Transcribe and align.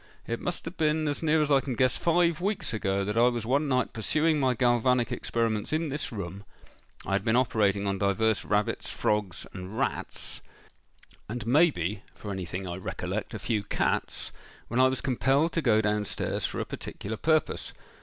It 0.25 0.39
must 0.39 0.65
have 0.65 0.77
been, 0.77 1.07
as 1.07 1.21
near 1.21 1.43
as 1.43 1.51
I 1.51 1.59
can 1.59 1.75
guess, 1.75 1.95
five 1.95 2.41
weeks 2.41 2.73
ago 2.73 3.05
that 3.05 3.15
I 3.15 3.27
was 3.27 3.45
one 3.45 3.67
night 3.67 3.93
pursuing 3.93 4.39
my 4.39 4.55
galvanic 4.55 5.11
experiments 5.11 5.71
in 5.71 5.89
this 5.89 6.11
room—I 6.11 7.13
had 7.13 7.23
been 7.23 7.35
operating 7.35 7.85
on 7.85 7.99
divers 7.99 8.43
rabbits, 8.43 8.89
frogs, 8.89 9.45
and 9.53 9.77
rats—and, 9.77 11.45
may 11.45 11.69
be, 11.69 12.01
for 12.15 12.31
anything 12.31 12.65
I 12.65 12.77
recollect, 12.77 13.35
a 13.35 13.37
few 13.37 13.61
cats,—when 13.61 14.79
I 14.79 14.87
was 14.87 15.01
compelled 15.01 15.51
to 15.51 15.61
go 15.61 15.81
down 15.81 16.05
stairs 16.05 16.47
for 16.47 16.59
a 16.59 16.65
particular 16.65 17.15
purpose. 17.17 17.71